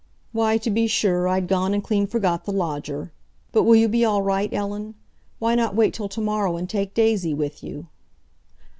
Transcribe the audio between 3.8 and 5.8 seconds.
be all right, Ellen? Why not